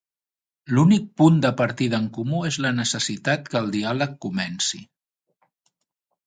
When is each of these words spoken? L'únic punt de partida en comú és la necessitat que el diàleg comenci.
L'únic 0.77 1.03
punt 1.21 1.35
de 1.43 1.51
partida 1.59 1.99
en 2.03 2.07
comú 2.15 2.39
és 2.51 2.57
la 2.67 2.71
necessitat 2.79 3.45
que 3.53 3.61
el 3.61 3.69
diàleg 3.77 4.17
comenci. 4.27 4.83